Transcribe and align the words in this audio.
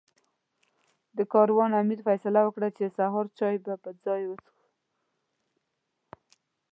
د 1.17 1.19
کاروان 1.33 1.71
امیر 1.81 1.99
فیصله 2.07 2.41
وکړه 2.43 2.69
چې 2.77 2.93
سهار 2.97 3.25
چای 3.37 3.55
یو 3.55 3.93
ځای 4.05 4.21
وڅښو. 4.27 4.59